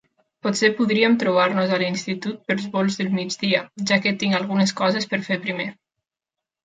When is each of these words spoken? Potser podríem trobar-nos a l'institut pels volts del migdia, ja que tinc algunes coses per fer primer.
Potser 0.45 0.69
podríem 0.79 1.17
trobar-nos 1.23 1.73
a 1.75 1.77
l'institut 1.83 2.41
pels 2.47 2.65
volts 2.77 2.97
del 3.01 3.13
migdia, 3.19 3.63
ja 3.93 4.01
que 4.07 4.15
tinc 4.25 4.39
algunes 4.39 4.75
coses 4.81 5.09
per 5.13 5.21
fer 5.29 5.39
primer. 5.49 5.69